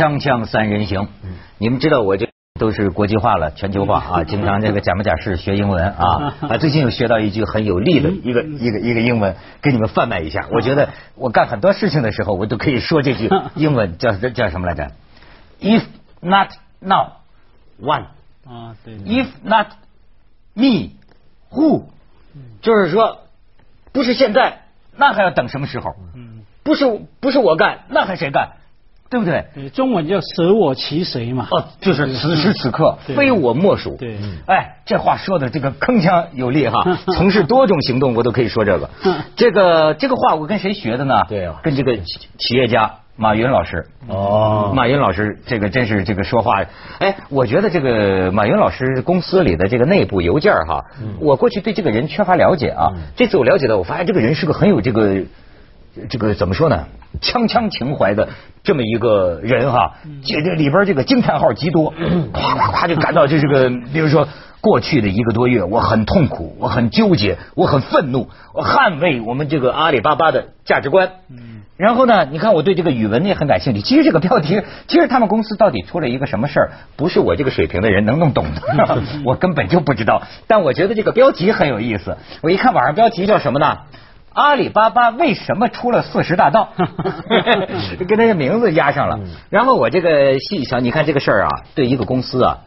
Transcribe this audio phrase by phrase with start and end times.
[0.00, 1.08] 锵锵三人行，
[1.58, 10.48] 你们知道我这都是国际化了，全球化啊，经常这个假模假式学英文啊 啊，最近又学到一句很有力的一个一个一个英文，给你们贩卖一下。
[10.52, 14.90] 我觉得我干很多事情的时候，我都可以说这句英文，叫叫什么来着
[15.60, 15.82] ？If
[16.20, 16.48] not
[16.78, 17.16] now,
[17.78, 18.04] when？
[18.46, 18.94] 啊，对。
[18.94, 19.66] If not
[20.54, 20.92] me,
[21.50, 21.84] who？
[22.62, 23.18] 就是说，
[23.92, 24.62] 不是现在，
[24.96, 25.90] 那还要等什么时候？
[26.16, 28.52] 嗯，不是不是我干，那还谁干？
[29.10, 29.68] 对不对？
[29.70, 31.48] 中文叫舍我其谁嘛？
[31.50, 33.96] 哦，就是此时此刻非我莫属。
[33.98, 38.88] 对，哎，这话说的这个铿锵有力哈，从事多种行动我都可以说这个。
[39.34, 41.22] 这个这个话我跟谁学的呢？
[41.28, 43.84] 对啊，跟这个企业家马云老师。
[44.06, 46.62] 哦，马云老师这个真是这个说话，
[47.00, 50.84] 哎，我觉得这个马云老师公司里的这个内部邮件哈，
[51.18, 55.24] 我过去对这个人缺乏了解啊，这次我了解到，我发现这个人是个很有这个。
[56.08, 56.86] 这个怎么说呢？
[57.20, 58.28] 锵锵情怀的
[58.62, 61.92] 这么一个人哈，这这里边这个惊叹号极多，
[62.32, 64.28] 夸夸夸就感到这是个，比如说
[64.60, 71.10] 过去的一个多月，我很痛苦，我很纠结，我很愤怒，我捍卫我们这个阿里巴巴的价值观。
[71.76, 73.80] 然后呢，你看我对这个语文也很感兴趣。
[73.80, 80.22] 其实这个标题，其实他们公司到底出了一个什么事儿，不是我这个水平的人能弄懂的， 我根本就不知道。
[80.46, 82.18] 但我觉得这个标题很有意思。
[82.42, 83.78] 我一看网上标题叫什么呢？
[84.40, 86.70] 阿里巴巴为什么出了四十大盗？
[88.08, 89.20] 跟他的名字压上了。
[89.50, 92.58] 然后我这个细想，你看这个事儿啊，对一个公司啊。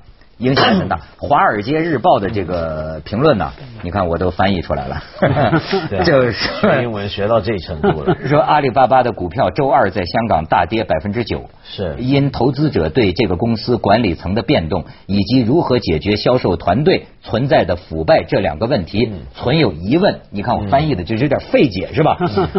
[0.44, 5.02] 影响很大，《华尔街日报》的这个评论呢，你看我都翻译出来了，
[6.03, 8.16] 就是学英文学到这程度了。
[8.27, 20.19] 说阿里巴巴的股票周二在香港大跌百分之九，是因投资者对这个公司管理层的变动以及如何解决销售团队存在的腐败这两个问题存有疑问。
[20.30, 22.17] 你看我翻译的就有点费解是吧？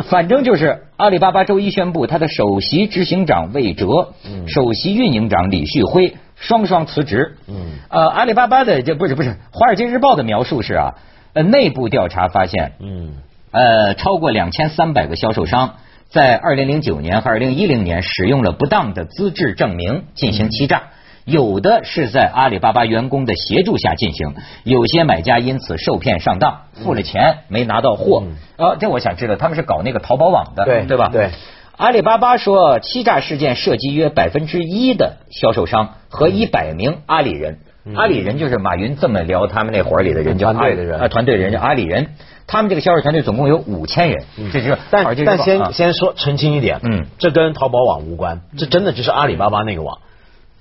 [0.08, 4.14] 反正就是阿里巴巴周一宣布，他的首席执行长魏哲、
[4.46, 6.14] 首席运营长李旭辉。
[6.36, 7.36] 双双辞职。
[7.46, 10.94] 嗯，呃，阿里巴巴的这不是不是《华尔街日报》的描述是啊，
[11.32, 13.14] 呃，内部调查发现，嗯，
[13.50, 15.76] 呃，超过两千三百个销售商
[16.08, 20.82] 在二零零九年和二零一零年使用了不当的资质证明进行欺诈，
[21.24, 24.34] 有的是在阿里巴巴员工的协助下进行，
[24.64, 28.24] 有些买家因此受骗上当，付了钱没拿到货。
[28.56, 31.08] 呃，这我想知道，他们是搞那个淘宝网的，对对吧？
[31.12, 31.30] 对。
[31.76, 37.58] 阿里巴巴说，欺诈事件涉及约百分之一的销售商和一百名阿里人。
[37.96, 42.14] 阿里人就是马云这么聊他们那伙里的人，叫阿里的人啊，团队人叫阿里人。
[42.46, 44.24] 他们这个销售团队总共有五千人。
[44.52, 49.98] 这是但但先先说澄清一点，嗯，这跟淘宝网无关，这真的就是阿里巴巴那个网。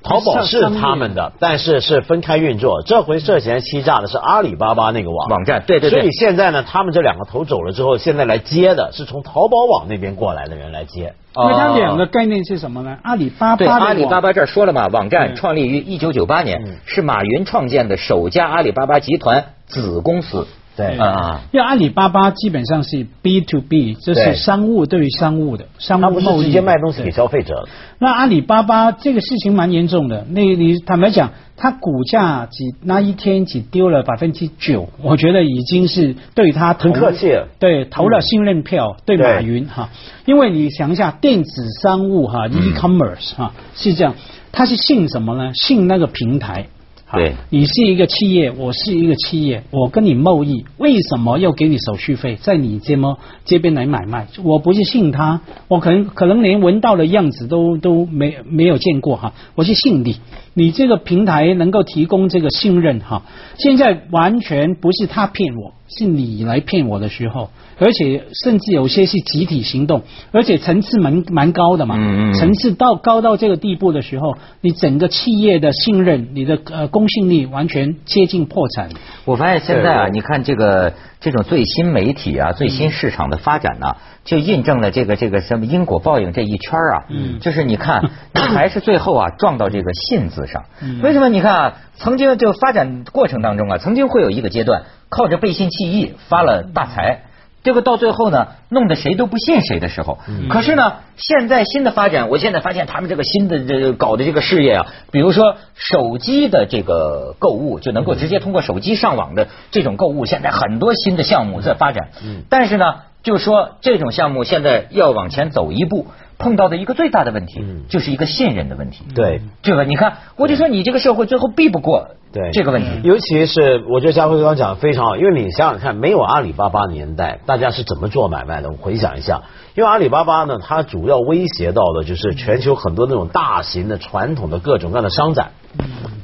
[0.04, 2.84] 淘宝是他们的，但是是分开运作。
[2.86, 6.02] 这回涉嫌欺诈的是阿里巴巴那个网网站，对对对。
[6.02, 11.14] 所以现在呢，他们这两个头走了之后，现在来接的是从淘宝网那边过来的人来接。
[11.36, 12.98] 那它两个概念是什么呢？
[13.02, 20.46] 阿里巴巴对阿里巴巴这儿说了嘛，网站创立于一九九八年，是马云创建的首家阿里巴巴集团子公司。
[20.76, 20.98] 对。
[20.98, 27.68] 啊，因为阿里巴巴基本上是 B to B，这是商务对于商务的，商务贸易直接卖东西给消费者。
[28.00, 39.90] 那阿里巴巴这个事情蛮严重的，那你坦白讲，它股价只那一天只丢了百分之九，我觉得已经是对他很客气，对投了信任票，对马云哈，
[40.26, 44.16] 因为你想一下，电子商务哈，e-commerce 哈是这样，
[44.52, 45.52] 他是信什么呢？
[45.54, 46.68] 信那个平台。
[47.14, 52.38] 对，你是一个企业，我是一个企业，我跟你贸易，为什么要给你手续费？
[52.38, 60.18] 在你这么这边来买卖，我不是信他，我可能可能连闻到的样子都都没没有见过哈，我是信你，
[60.56, 63.22] 你这个平台能够提供这个信任哈，
[63.60, 67.50] 现在完全不是他骗我，是你来骗我的时候。
[67.80, 71.96] 而且甚至有些是集体行动，而且层次蛮蛮高的嘛。
[71.98, 72.34] 嗯嗯。
[72.36, 78.90] 层次到高到这个地步的时候，你整个企业的信任，你的呃公信力完全接近破产。
[79.26, 87.06] 我发现现在啊，你看这个这种最新媒体啊，最新市场的发展呢，就印证了这个这个什么因果报应这一圈啊。
[87.10, 87.40] 嗯。
[87.40, 90.66] 就是你看， 还是最后啊撞到这个信字上。
[90.82, 91.00] 嗯。
[91.02, 91.30] 为什么？
[91.30, 97.22] 你看啊，曾经就发展过程当中啊，曾经会有一个阶段，靠着背信弃义发了大财。
[97.64, 100.20] 这个到最后呢，弄得谁都不信谁的时候。
[100.50, 112.10] 可是呢，现在新的发展，我现在发现他们这个新的这搞的这个事业啊，比如说手机的这个购物，就能够直接通过手机上网的这种购物，现在很多新的项目在发展。
[112.50, 116.08] 但是呢，就说这种项目现在要往前走一步，
[116.38, 119.04] 碰到的一个最大的问题，就是一个信任的问题。
[119.16, 119.84] 对，对吧？
[119.84, 122.90] 你看，我就说你这个社会最后避不过对这个问题。
[123.04, 128.70] 尤其是我觉得嘉辉刚刚讲的非常好，因为你想想看，没有阿里巴巴年代，大家是怎么做买卖的？
[128.70, 129.44] 我回想一下，
[129.76, 135.52] 因为阿里巴巴呢，它主要威胁到的就是全球很多那种大型的传统的各种各样的商展、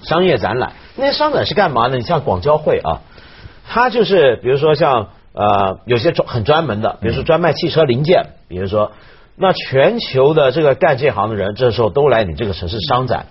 [0.04, 0.74] 商业展览。
[0.96, 1.98] 那些商展是干嘛呢？
[1.98, 3.02] 你像广交会啊，
[3.68, 8.92] 它就是比如说像呃有些专很专门的，比如说专卖汽车零件，比如说。
[9.42, 13.28] 那全球的这个干这行的人，这时候都来你这个城市商展，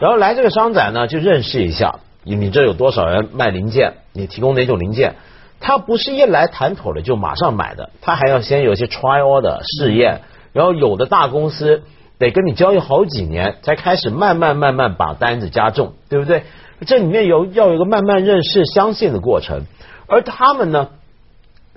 [0.00, 5.14] 然后来这个商展呢，就认识一下你你这有多少人卖零件，你提供哪种零件，
[5.60, 10.22] 他不是一来谈妥了就马上买的，他还要先有一些 trial 的试验，
[10.52, 11.84] 然后有的大公司
[12.18, 16.42] 得跟你交易好几年，才开始慢慢慢慢把单子加重，对不对？
[16.84, 19.62] 这里面有要有一个慢慢认识、相信的过程，
[20.08, 20.88] 而他们呢？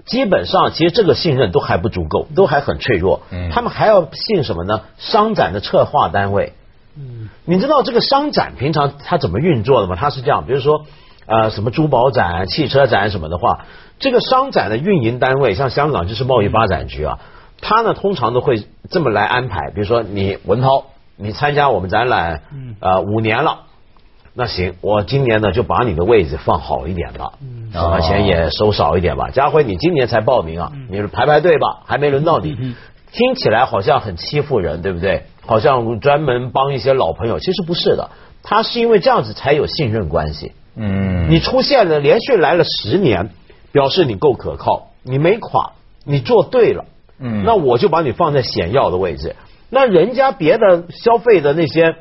[0.05, 3.21] 基本上，其实这个信任都还不足够，都还很脆弱。
[3.31, 4.81] 嗯他们还要信什么呢？
[4.97, 6.53] 商展的策划单位。
[6.95, 9.97] 嗯，你知道这个商展平常它怎么运作的吗？
[9.99, 10.85] 它是这样，比如说
[11.25, 13.65] 呃什么珠宝展、汽车展什么的话，
[13.99, 17.19] 这个商展的运营单位，像香港就是贸易发展局啊，
[17.59, 19.71] 它呢通常都会这么来安排。
[19.71, 20.85] 比如说你文涛，
[21.17, 22.43] 你参加我们展览
[22.79, 23.61] 呃五年了。
[24.37, 27.31] 那行，我今年呢就把你的位置放好一点吧，
[27.73, 29.29] 把钱也收少一点吧。
[29.29, 32.75] 家辉，你今年才报名啊，你排排队吧，还没轮到你。
[33.13, 35.23] 听起来好像很欺负人，对不对？
[35.45, 38.09] 好像专门帮一些老朋友，其实不是的，
[38.43, 40.51] 他是因为这样子才有信任关系。
[40.75, 43.29] 嗯，你出现了，连续来了十年，
[43.71, 45.71] 表示你够可靠，你没垮，
[46.03, 46.83] 你做对了。
[47.21, 49.37] 嗯，那我就把你放在显要的位置。
[49.69, 51.95] 那人家别的消费的那些。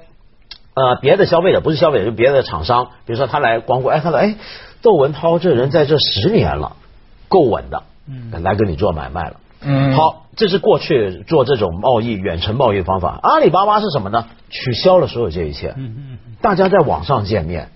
[0.75, 4.35] 呃，别的消费者不是消费者，就别的厂商，比如说他来光顾，哎，看到哎，
[4.83, 6.77] 窦文涛这人在这十年了，
[7.29, 13.21] 够稳的，嗯，来跟你做买卖了，嗯，好，这是过去做这种贸易远程贸易方法。
[13.23, 14.27] 阿里巴巴是什么呢？
[14.51, 17.69] 取消了所有这一切，嗯嗯，大家在网上见面，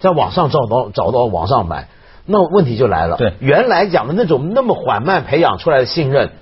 [0.00, 1.86] 在网上找到找到网上买，
[2.26, 6.32] 那问题就来了，对，原来讲的那种那么缓慢培养出来的信任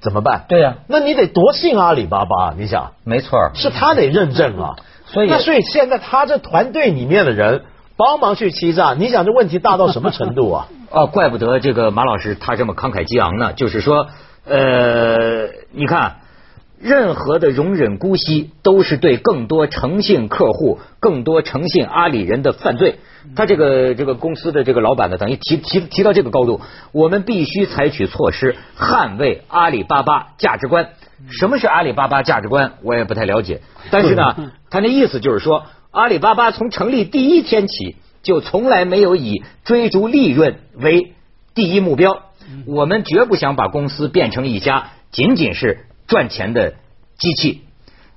[0.00, 0.46] 怎么办？
[0.48, 4.76] 对呀，那你得多信阿里巴巴，你想，没错，是他得认证啊。
[5.12, 7.62] 所以，那所以现在他这团队里面的人
[7.96, 10.68] 帮忙去欺诈，你想这问题大到什么程度啊？
[10.90, 13.52] 啊， 怪不得这个马老师他这么慷慨激昂呢。
[13.54, 14.06] 就是说，
[14.46, 16.16] 呃，你看，
[16.80, 23.00] 任何的容忍姑息，都是对更多诚信客户、更多诚信阿里人的犯罪。
[23.34, 26.60] 他这个这个公司的这个老板呢，等于提提提到这个高度，
[26.92, 30.90] 我们必须采取措施捍卫阿里巴巴价值观。
[31.30, 32.74] 什么是阿里巴巴价值观？
[32.82, 33.60] 我也不太了解。
[33.90, 41.14] 但是呢，他那意思就是说，阿里巴巴从成立第一天起，就从来没有以追逐利润为
[41.54, 42.22] 第一目标。
[42.66, 46.74] 我们绝不想把公司变成一家仅仅是赚钱的
[47.18, 47.62] 机器。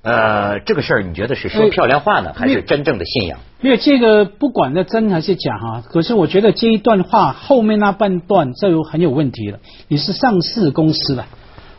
[0.03, 3.39] 呃，这个事儿你觉得是说漂亮话呢，还是真正的信仰？
[3.61, 9.59] 因为这个不管那真还是假哈，可是我觉得这一段话后面那半段这有很有问题了。
[9.87, 11.25] 你是上市公司的。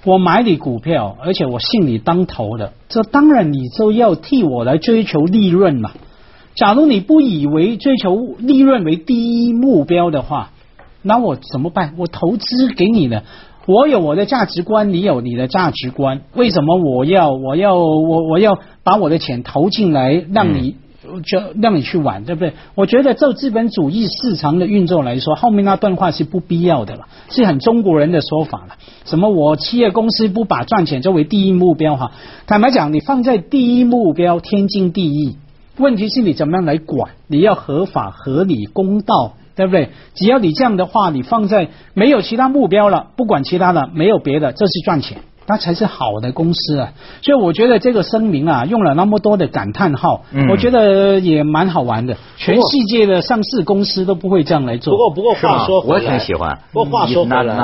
[0.04, 5.92] 我买你股票，而且我信你当头的，这当然你就要替我来追求利润嘛。
[6.54, 10.50] 假如你不以为追求利润为第一目标的话，
[11.02, 11.94] 那我怎么办？
[11.98, 13.22] 我投资给你的，
[13.66, 20.76] 我有我的价值观，你有你的价值观，为什么我要我要我我要把我的钱投进来让你？
[21.24, 22.52] 就让你去玩，对不对？
[22.74, 28.76] 我觉得就资本主义市场的运作来说，后面那段话是不必要的了，是很中国人的说法了。
[29.04, 32.12] 什么我企业公司不把赚钱作为第一目标哈？
[32.46, 35.36] 坦白讲，你放在第一目标天经地义。
[35.78, 37.12] 问题是你怎么样来管？
[37.26, 39.88] 你要合法、合理、公道，对不对？
[40.14, 45.22] 只要你这样的话，你放在没有其他目标了，不管其他的，没有别的，这是赚钱。
[45.46, 52.16] 那才是好的公司啊，所以我觉得这个声明啊，用了那么多的感叹号，我觉得也蛮好玩的。
[52.36, 54.92] 全世界的上市公司都不会这样来做。
[54.92, 56.58] 不过，不过话说回来，我挺喜欢。
[56.72, 57.54] 不过话说回来，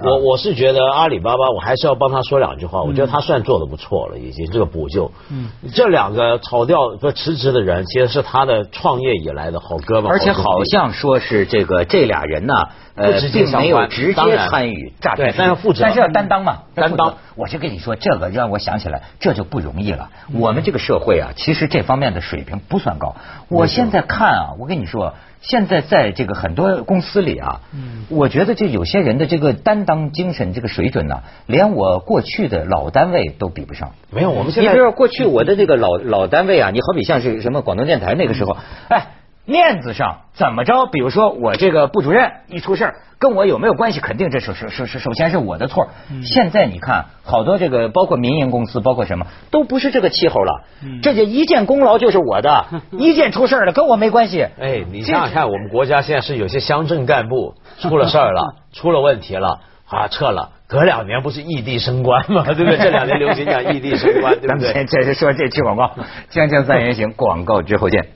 [0.00, 2.82] 我我是觉得阿里巴巴，我还是要帮他说两句话。
[2.82, 5.10] 我觉得他算做的不错了，已经这个补救。
[5.30, 10.10] 嗯，这两个炒掉不辞职的人，其实是他的创业以来的好哥们。
[10.10, 12.54] 而且好像说是这个这俩人呢。
[12.94, 17.01] 呃，并没有直接参与诈骗，但是负责，但是要担当嘛，担当。
[17.34, 20.10] 我就跟你说，这个让我想起来，这就不容易了。
[20.32, 23.16] 我们这个社会啊，其实这方面的水平不算高。
[23.48, 33.92] 我现在看啊，我跟你说，现在在这个很多公司里啊，嗯我觉得这有些人的这个担当精神这个水准呢，连我过去的老单位都比不上。
[34.10, 38.56] 没有，我们现在你比如说过去我的这个老老单位啊，你好比像是什么广东电台那个时候，
[38.88, 39.06] 哎。
[39.44, 40.86] 面子上怎么着？
[40.86, 44.00] 比如说我这个部主任一出事儿，跟我有没有关系？
[44.00, 45.88] 肯定这首首首首先是我的错。
[46.24, 50.64] 现在你看，好多这个包括民营公司，包括什么，都不是这个气候了。
[51.02, 54.46] 这就一件功劳就是我的， 一件出事儿了跟我没关系。
[54.60, 60.50] 哎，你想想看，我们国家现在是有些乡镇干部出了事儿了， 出了问题了，啊，撤了。
[60.68, 62.44] 隔两年不是异地升官吗？
[62.54, 62.78] 对不对？
[62.78, 64.84] 这两年流行讲异地升官，对不对？
[64.86, 65.90] 这是说这期广告，
[66.30, 68.06] 锵锵三人行，广告之后见。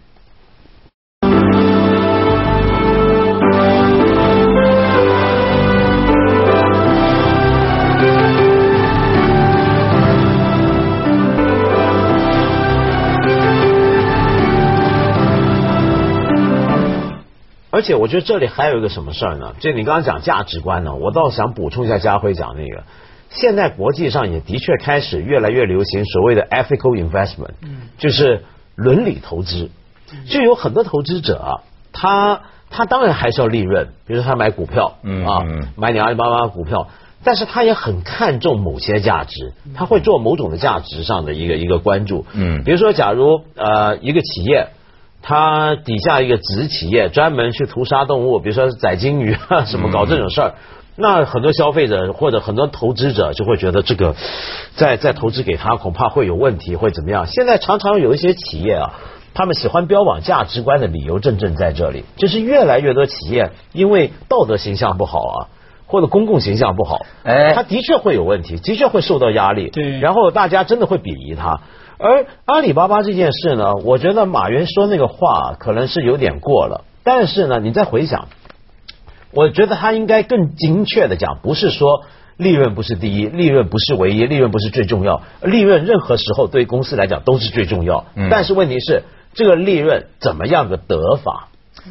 [17.77, 19.55] 而且我觉得这里还有一个什么事儿呢？
[19.61, 22.85] 就你刚刚讲价值观呢，我倒想补充一下家辉讲那个，
[23.29, 27.51] 现在国际上也的确开始越来越流行所谓的 ethical investment，
[27.99, 28.45] 就是
[28.77, 29.69] 伦理投资，
[30.27, 31.51] 就有很多投资者啊，
[31.93, 32.41] 他
[32.71, 34.95] 他当然还是要利润，比如说他买股票
[35.27, 35.45] 啊，
[35.77, 36.89] 买你阿里巴巴股票，
[37.25, 44.69] 但是他也很看重某些价值，他会做某种的价值上的一个一个关注，嗯，比如说假如呃一个企业。
[45.29, 50.55] 他底下一个子企业专门去屠杀动物，比如说宰鲸鱼啊，什么搞这种事儿，
[50.95, 54.15] 那很多消费者或者很多投资者就会觉得这个
[54.77, 57.27] 再再投资给他恐怕会有问题，会怎么样？
[57.27, 58.95] 现在常常有一些企业啊，
[59.35, 65.37] 他们喜欢标榜价值观的理由正正在这里，就是越来越多企业因为道德形象不好啊，
[65.87, 71.59] 或者公共形象不好，哎，他的确会有问题，的确会受到压力，对，然后大家真的会鄙夷他。
[71.99, 76.85] 而阿里巴巴这件事呢，我觉得马云说那个话可能是有点过了。
[77.03, 78.29] 但是呢，你再回想，
[79.33, 82.05] 我觉得他应该更精确的讲，不是说
[82.37, 88.05] 利润不是第一，利润不是唯一，利润不是最重要，利润任何时候对公司来讲都是最重要。
[88.31, 91.49] 但是问题是，这个利润怎么样的得法？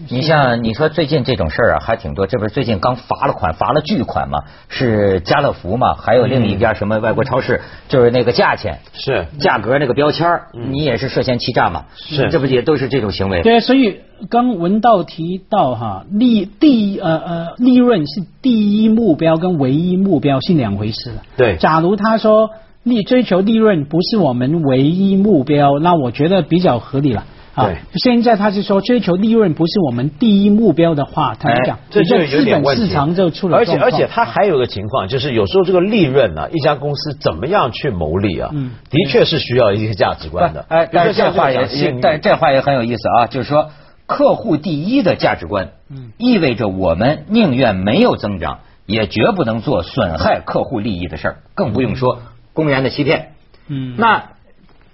[0.09, 2.27] 你像你说最近这种事儿啊，还挺多。
[2.27, 4.43] 这不是最近刚罚了款，罚了巨款嘛？
[4.67, 5.95] 是家乐福嘛？
[5.95, 11.85] 还有另一家什么外国超市，就是那个价钱是价格那个标签你也是涉嫌欺诈嘛？
[11.95, 13.41] 是，这不也都是这种行为？
[13.41, 21.21] 对，所以刚文道提到哈，利第呃呃利润是第一目标跟唯一目标是两回事了。
[21.37, 22.51] 对，假如他说
[22.83, 27.25] 利追求利润不是我们唯一目标，那我觉得比较合理了。
[27.55, 32.85] 对，现在他是说追求利润不是我们第一目标的话，他讲这就有点问题。
[32.85, 38.49] 市场就出了而且而且他还有个情况，就是有时候这个利润呢，一家公司怎么样去谋利啊？
[38.53, 40.65] 嗯，的确是需要一些价值观的。
[40.67, 41.65] 哎，但是这话也，
[42.01, 43.69] 但这话也很有意思啊，就是说
[44.05, 52.19] 客户第一的价值观，嗯，意味着我们宁愿没有增长，也绝不能做损害客户利益的事儿，更不用说
[52.51, 53.29] 公然的欺骗。
[53.69, 54.34] 嗯，那。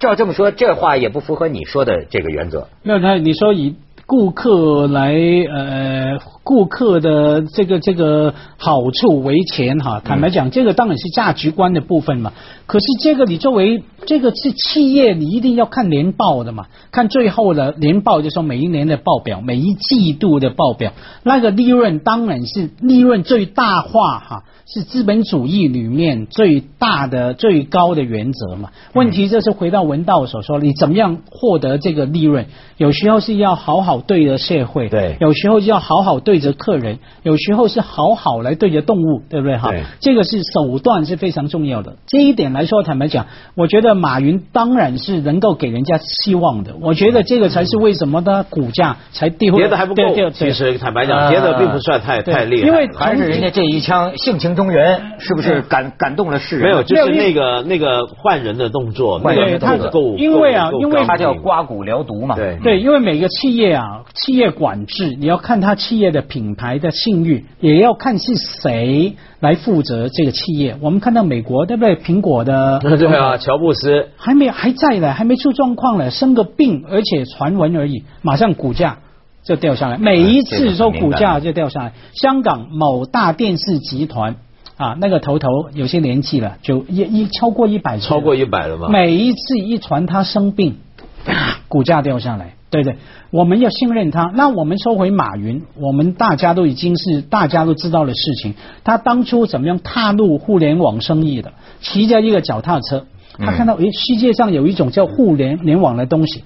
[0.01, 2.67] 照这么说，这话也不符合你说的这个原则。
[2.81, 3.75] 那他你说以
[4.07, 12.33] 顾客来呃，顾客的这个这个好处为钱哈，坦白讲，这个当然是价值观的部分嘛。
[12.71, 24.43] 可是这个你作为这个是企业，你一定要看年报的嘛，看最后的年报，就说每一年的报表，每一季度的报表，那个利润当然是利润最大化哈。
[24.73, 28.69] 是资本主义里面最大的、最高的原则嘛？
[28.93, 32.45] 问题就是回到文道所说，你怎么样获得这个利润？
[32.77, 39.57] 有时候是要好好对着社会，对；有时候就要好好对着客人，有时候是好好来对着动物，对不对？
[39.57, 41.97] 哈，这个是手段是非常重要的。
[42.07, 43.25] 这一点来说，坦白讲，
[43.55, 46.75] 我觉得马云当然是能够给人家希望的。
[46.79, 50.03] 我觉得这个才是为什么他股价才跌，跌的还不够。
[50.29, 54.51] 其实坦白讲，跌的并不算太太厉害，因为还是人家这一枪性情。
[54.51, 56.65] 中人是不是感感动了世人？
[56.65, 62.35] 没有，就是那个那个换人的动作，换人的动作够，因为啊，因为他叫刮骨疗毒嘛。
[62.35, 70.75] 对对，因为每个企业啊，企业管制你要看他企业的品牌的信誉，也要看是谁来负责这个企业。
[70.81, 71.95] 我们看到美国对不对？
[71.95, 72.50] 苹果的
[72.97, 78.97] 对啊，乔布斯还没还在呢，还没出状况呢，生个病，而且传闻而已，马上股价。
[79.43, 81.93] 就掉下来，每一次说股价就掉下来。
[82.13, 84.35] 香港某大电视集团
[84.77, 88.87] 啊，那个头头有些年纪了，就一一超过一百，超过一百了吗？
[88.89, 90.77] 每一次一传他生病，
[91.67, 92.95] 股价掉下来，对对？
[93.29, 94.31] 我们要信任他。
[94.33, 98.55] 那我们说回马云，我们大家都已经是大家都知道的事情。
[98.83, 101.51] 他当初怎么样踏入互联网生意的？
[101.81, 103.05] 骑着一个脚踏车，
[103.37, 106.43] 他看到诶，世界上有一种叫互联联网的东西。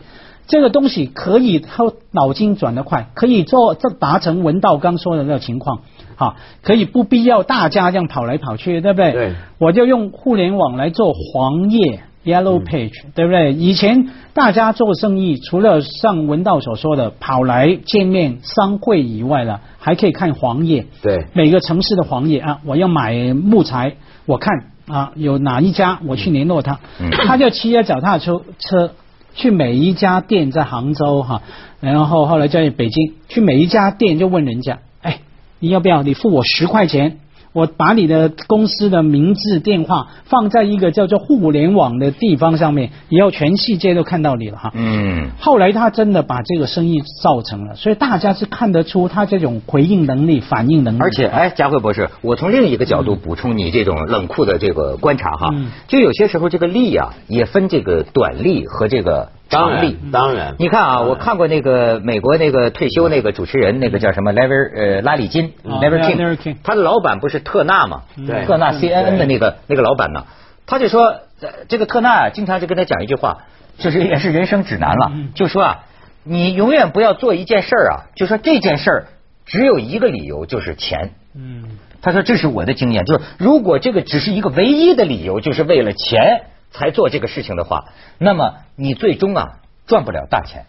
[0.48, 5.80] 这个东西可以，他脑筋转得快，可以做这达成文道刚说的那个情况，
[6.16, 9.12] 好，可以不必要大家这样跑来跑去，对不对？
[9.12, 13.54] 对，我就用互联网来做黄页，Yellow Page，对不对？
[13.54, 20.88] 以前大家做生意，除了像文道所说的跑来见面商会以外呢，还可以看黄页。
[21.04, 26.80] 对，每个城市的黄页啊，我要买木材，我看啊有哪一家，我去联络他，
[27.28, 28.92] 他就骑着脚踏车车
[29.36, 31.44] 去每一家店，在杭州哈，
[31.80, 35.20] 然后后来在北京，去每一家店就问人家，哎，
[35.60, 36.02] 你要不要？
[36.02, 37.20] 你付我十块钱。
[37.56, 44.72] 我把你的公司的名字、电话放在一个叫做互联网的地方上面，以后全世界都看到你了哈。
[44.76, 45.30] 嗯。
[45.40, 51.00] 后来他真的把这个生意造成了，所以大家是看得出他这种回应能力、反应能力。
[51.00, 55.56] 而且，哎，佳慧博士，我从另一个角度补充你这种冷酷的这个观察哈，
[55.88, 59.30] 就有些时候这个利啊也分这个短利和这个。
[59.48, 68.02] 当然，当然，你看啊，我看过那个美国那个退休那个主持人，那个叫什么 Lever 呃拉里金 Lever King，他的老板不是特纳嘛？
[68.26, 70.26] 对，特纳 CNN 的那个那个老板呢，
[70.66, 71.22] 他就说
[71.68, 73.38] 这个特纳经常就跟他讲一句话，
[73.78, 75.84] 就是也是人生指南了，就说啊，
[76.24, 79.06] 你永远不要做一件事儿啊，就说这件事儿
[79.46, 81.12] 只有一个理由，就是钱。
[81.36, 86.46] 嗯，他说这是我的经验，就是如果这个只是一个唯一的理由，就是为了钱。
[86.72, 87.86] 才做这个事情的话，
[88.18, 90.66] 那么你最终啊赚不了大钱。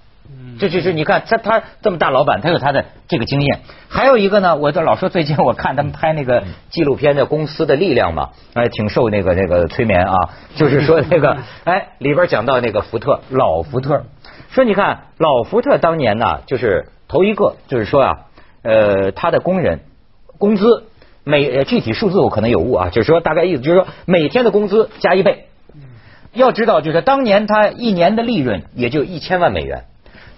[0.59, 3.61] 这就是你看他他这么大老板，他有他的这个经验。
[3.89, 10.31] 还有一个呢，我就老说最近我看他们拍那个纪录片的《公司的力量》嘛，哎，挺受那个那个催眠啊。
[10.57, 14.03] 就是说那个哎里边讲到那个福特老福特，
[14.51, 18.19] 说你看老福特当年呢，就是头一个就是说啊，
[18.63, 19.83] 呃，他的工人
[20.39, 20.89] 工资
[21.23, 25.47] 每具体数字我可能有误啊，就是说大概意思就是说每天的工资加一倍。
[26.37, 29.85] 要知道，就是当年他一年的利润也就一千万美元，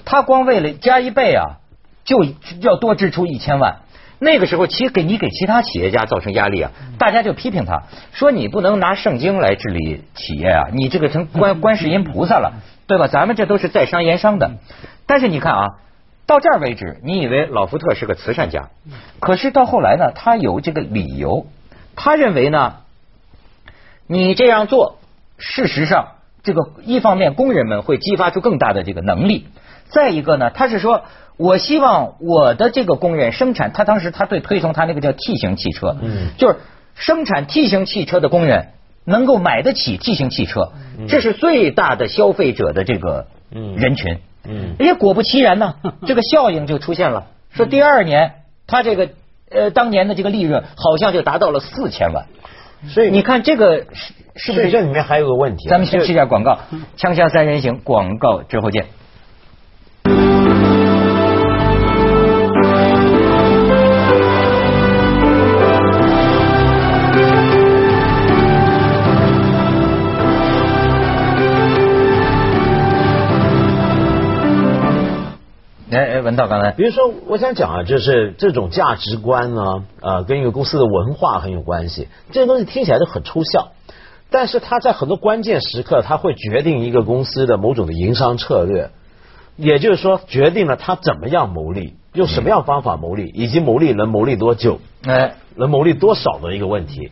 [0.04, 1.58] 他光为了加一倍啊，
[2.04, 2.24] 就
[2.62, 3.78] 要多支出一千万。
[4.20, 12.54] 那个时候，其给你给其他企业家造成压力啊，大家就批评他说你不能拿圣经来治理企业啊，你这个成观观世音菩萨了，
[12.86, 13.06] 对吧？
[13.06, 14.52] 咱们这都是在商言商的。
[15.06, 15.66] 但是你看啊，
[16.26, 18.70] 到这儿为止，你以为老福特是个慈善家，
[19.20, 21.46] 可是到后来呢，他有这个理由，
[21.94, 22.76] 他认为呢，
[24.06, 24.97] 你这样做。
[25.38, 26.08] 事实上，
[26.42, 29.46] 这个一方面工人们会激发出更大的这个能力，
[29.88, 31.04] 再一个呢，他是说，
[31.36, 36.56] 我希望我的这个工人生产，他当时他对推崇他那个叫 T 型汽车，嗯，就是
[36.94, 38.70] 生产 T 型汽车的工人
[39.04, 40.72] 能够买得起 T 型汽车，
[41.08, 48.32] 这是最大的消费者的这个人群，嗯，也，果不其然呢，这个效应就出现了，说第二年
[48.66, 49.10] 他这个
[49.50, 52.26] 呃当年的这个利润好像就达到了四千万。
[52.88, 53.86] 所以你看这个
[54.38, 55.68] 是是不是这里面还有个问题？
[55.68, 56.60] 咱们先吃下广告，
[56.96, 58.86] 锵锵三人行广告之后见。
[75.90, 82.06] 哎哎，文道刚才，比如说，我想讲啊，就是这种价值观呢，呃，跟一个公司的文化很有关系。
[82.30, 83.68] 这些东西听起来都很抽象，
[84.30, 88.90] 但是他在很多关键时刻，他会决定一个公司的某种的营商策略，
[89.56, 97.10] 也就是说，决定了他怎么样牟利，用什么样方法牟利，以及牟利能牟利多久，哎，能牟利多少的一个问题。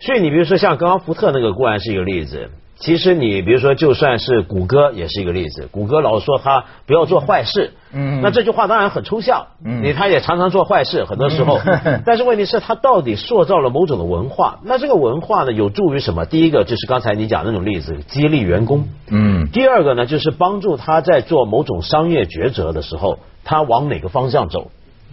[0.00, 2.50] 所以你比如说，像刚刚福特那个固然是一个例子。
[2.78, 5.66] 其实你比如说，就算是谷歌也是一个例子。
[5.72, 9.46] 谷歌老说他不要做坏事，嗯，那这句话当然很抽象。
[9.64, 11.58] 嗯，你他也常常做坏事，很多时候。
[12.04, 14.60] 但是问题是，他到底塑造了某种的文化。
[14.62, 16.26] 那这个文化呢，有助于什么？
[16.26, 18.88] 第一个就是刚才你讲那种例子，激励员工。
[19.08, 19.48] 嗯。
[19.50, 24.70] 第二个呢，就是帮助他在做某种商业抉择的时候，他往哪个方向走？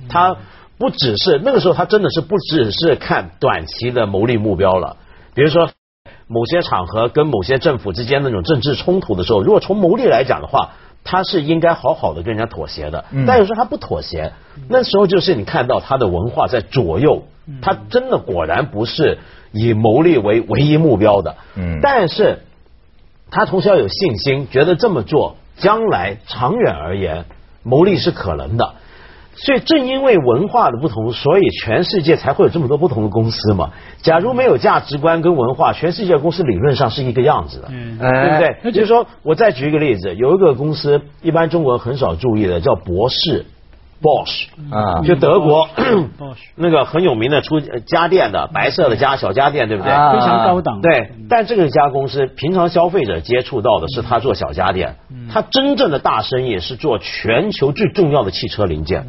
[0.09, 0.35] 他
[0.77, 4.97] 不只是那个时候，他真的是不只是看短期的牟利目标了。
[5.33, 5.69] 比如说。
[6.27, 10.71] 某些场合跟某些政府之间那种政治冲突的时候，如果从牟利来讲的话，
[11.03, 13.05] 他是应该好好的跟人家妥协的。
[13.27, 14.33] 但有时候他不妥协，
[14.69, 17.23] 那时候就是你看到他的文化在左右，
[17.61, 19.19] 他真的果然不是
[19.51, 21.35] 以牟利为唯一目标的。
[21.55, 22.39] 嗯，但是
[23.29, 27.25] 他同时要有信心，觉得这么做将来长远而言
[27.63, 28.75] 牟利是可能的。
[29.35, 33.71] 所以正因为文化的不同，所以全世界才会有这么多不同的公司嘛。
[34.01, 38.71] 假如没有价值观跟文化，全世界公司理论上是一个样子的，嗯对不对？
[38.71, 43.45] 就是说，我再举一个例子，有一个公司，一般中国人很少注意的，叫博士。
[44.03, 45.69] Bosch 啊，就德国
[46.57, 49.93] 那个很有名的出家电的白色的家小家电，对不对？
[49.93, 50.81] 非常高档。
[50.81, 54.97] 对，但这个家公司平常消费者接触到的是他做小家电，
[55.31, 59.05] 他真正的大生意是做全球最重要的汽车零件。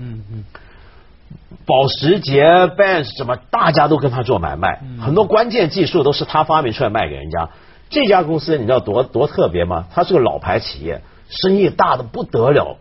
[1.66, 7.48] 保时捷、Benz 什么，大家都跟他做买卖，很多关键技术都是他发明出来卖给人家。
[7.90, 9.86] 这家公司你知道多多特别吗？
[9.94, 12.76] 它是个老牌企业，生意大的不得了，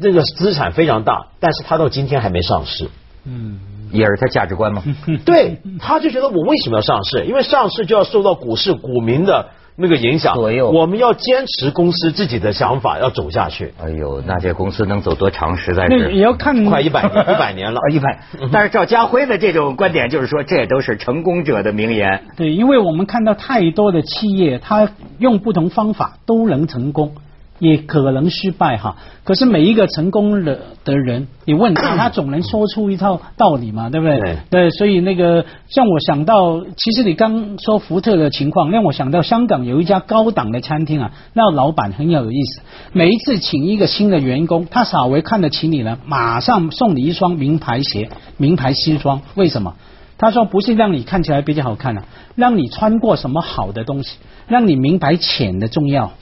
[0.00, 2.88] 那个资产非常大，但是它到今天还没上市。
[3.24, 3.60] 嗯，
[3.90, 4.82] 也是他价值观吗？
[5.26, 7.26] 对，他就觉得我为什么要上市？
[7.26, 9.48] 因为上市就要受到股市股民的。
[9.78, 13.74] 那个影响左右，我们要坚持公司自己的想法，要走下去。
[13.82, 15.56] 哎呦，那这公司能走多长？
[15.56, 18.18] 实在是也要看快一百年，一百年了， 一百。
[18.50, 22.22] 但是赵家辉的这种观点就是说，这都是成功者的名言。
[22.36, 27.12] 对，因为我们看到太多的企业，他用不同方法都能成功。
[27.58, 34.38] 也可能失败哈，可是每一个成功的的人，你问他， 他总能说出一套道理嘛，对不对？
[34.50, 42.60] 对，所以那个像我想到，其实你刚说福特的情况，让我想到香港有一家高档的餐厅啊，那老板很有意思，
[42.92, 49.74] 每一次请一个新的员工，他稍微看得起你了，马上送你一双名牌鞋、名牌西装，为什么？
[50.18, 52.04] 他说不是让你看起来比较好看啊，
[52.36, 54.16] 让你穿过什么好的东西，
[54.46, 56.12] 让你明白钱的重要。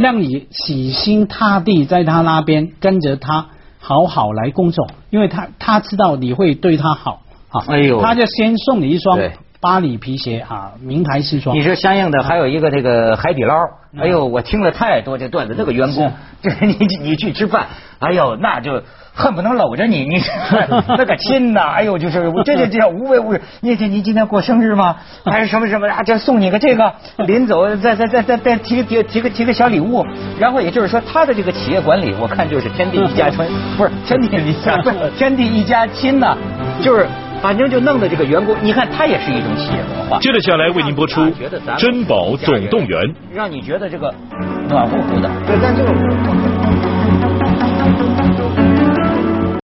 [0.00, 9.18] 让你死心塌地在他那边跟着他好好来工作，因为他他知道你会对他好啊，哎呦，他就先送你一双
[9.60, 11.56] 巴黎皮鞋啊，名牌西装。
[11.56, 13.54] 你说相应的还有一个这个海底捞，
[13.98, 17.66] 哎呦，我听了太多这段子，那个员工，这 你你去吃饭，
[18.00, 18.82] 哎呦，那就。
[19.12, 20.22] 恨不能搂着你，你
[20.96, 21.72] 那个亲呐！
[21.74, 23.42] 哎呦，就是这这这无微不至。
[23.60, 24.96] 你这你今天过生日吗？
[25.26, 26.02] 还是什么什么啊？
[26.04, 26.94] 这送你个这个，
[27.26, 30.06] 临走再再再再再提提提个提个小礼物。
[30.38, 33.38] 然后也就是说，他的这个企业管理，我看就是天地一家亲，
[33.76, 34.80] 不是天地一家，
[35.18, 36.38] 天地一家亲呐。
[36.80, 37.06] 就是
[37.42, 40.18] 反正就弄得这个员工，你看他也是一种企业文化。
[40.20, 41.22] 接着下来为您播出
[41.78, 43.00] 《珍宝总动员》，
[43.34, 44.12] 让你觉得这个
[44.68, 45.30] 暖乎乎的。
[45.46, 46.39] 对，但这个。